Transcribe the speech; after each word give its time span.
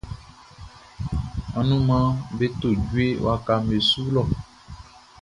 Anumanʼm 1.59 2.15
be 2.37 2.45
to 2.59 2.69
djue 2.85 3.07
wakaʼm 3.25 3.63
be 3.67 3.77
su 3.89 4.01
lɔ. 4.13 4.23